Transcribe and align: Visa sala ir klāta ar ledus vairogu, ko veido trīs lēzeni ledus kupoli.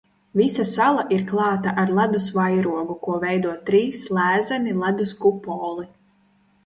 Visa 0.39 0.63
sala 0.67 1.03
ir 1.17 1.25
klāta 1.31 1.73
ar 1.83 1.91
ledus 1.99 2.29
vairogu, 2.37 2.95
ko 3.09 3.19
veido 3.25 3.53
trīs 3.69 4.01
lēzeni 4.21 4.75
ledus 4.85 5.15
kupoli. 5.27 5.87